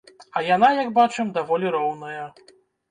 А 0.39 0.41
яна, 0.47 0.69
як 0.79 0.89
бачым, 0.97 1.31
даволі 1.39 1.67
роўная. 1.81 2.23